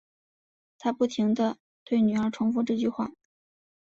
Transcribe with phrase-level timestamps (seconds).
[0.79, 1.31] 她不停
[1.85, 3.11] 对女儿重复这句话